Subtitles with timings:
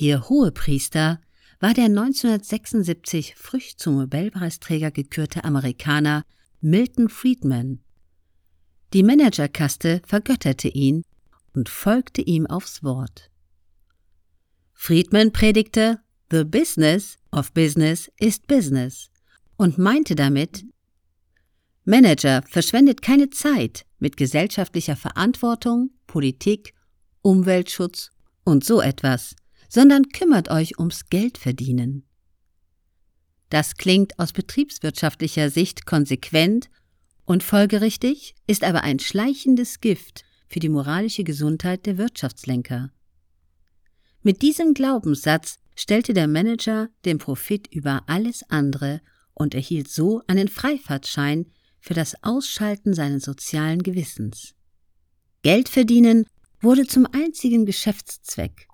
[0.00, 1.20] Ihr Hohepriester
[1.58, 6.24] war der 1976 frisch zum Nobelpreisträger gekürte Amerikaner
[6.60, 7.80] Milton Friedman.
[8.92, 11.02] Die Managerkaste vergötterte ihn
[11.52, 13.28] und folgte ihm aufs Wort.
[14.72, 15.98] Friedman predigte
[16.30, 19.10] The business of business is business
[19.56, 20.64] und meinte damit,
[21.84, 26.72] Manager verschwendet keine Zeit mit gesellschaftlicher Verantwortung, Politik,
[27.22, 28.12] Umweltschutz
[28.44, 29.34] und so etwas,
[29.68, 32.04] sondern kümmert euch ums Geldverdienen.
[33.50, 36.68] Das klingt aus betriebswirtschaftlicher Sicht konsequent
[37.24, 42.90] und folgerichtig, ist aber ein schleichendes Gift für die moralische Gesundheit der Wirtschaftslenker.
[44.22, 49.00] Mit diesem Glaubenssatz stellte der Manager den Profit über alles andere
[49.34, 51.46] und erhielt so einen Freifahrtschein
[51.80, 54.54] für das Ausschalten seines sozialen Gewissens.
[55.42, 56.26] Geld verdienen
[56.60, 58.67] wurde zum einzigen Geschäftszweck.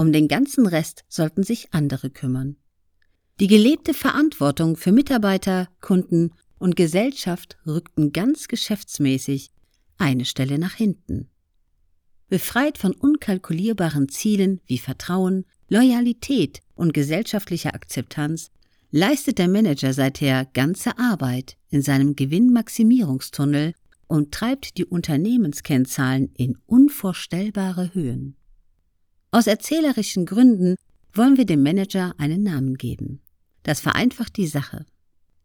[0.00, 2.56] Um den ganzen Rest sollten sich andere kümmern.
[3.38, 9.50] Die gelebte Verantwortung für Mitarbeiter, Kunden und Gesellschaft rückten ganz geschäftsmäßig
[9.98, 11.28] eine Stelle nach hinten.
[12.30, 18.50] Befreit von unkalkulierbaren Zielen wie Vertrauen, Loyalität und gesellschaftlicher Akzeptanz
[18.90, 23.74] leistet der Manager seither ganze Arbeit in seinem Gewinnmaximierungstunnel
[24.06, 28.38] und treibt die Unternehmenskennzahlen in unvorstellbare Höhen.
[29.32, 30.74] Aus erzählerischen Gründen
[31.12, 33.20] wollen wir dem Manager einen Namen geben.
[33.62, 34.86] Das vereinfacht die Sache.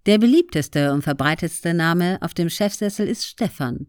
[0.06, 3.88] Der beliebteste und verbreitetste Name auf dem Chefsessel ist Stefan.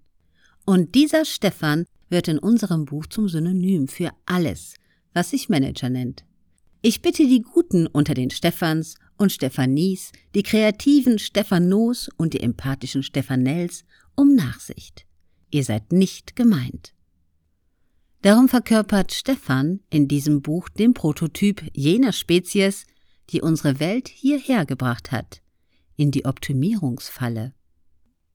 [0.64, 4.74] Und dieser Stefan wird in unserem Buch zum Synonym für alles,
[5.12, 6.24] was sich Manager nennt.
[6.82, 13.02] Ich bitte die Guten unter den Stephans und Stephanies, die kreativen Stephanos und die empathischen
[13.02, 15.06] Stephanels um Nachsicht.
[15.50, 16.95] Ihr seid nicht gemeint.
[18.26, 22.84] Darum verkörpert Stefan in diesem Buch den Prototyp jener Spezies,
[23.30, 25.42] die unsere Welt hierher gebracht hat,
[25.94, 27.54] in die Optimierungsfalle.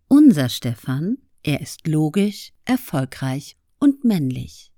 [0.07, 4.70] Unser Stefan, er ist logisch, erfolgreich und männlich.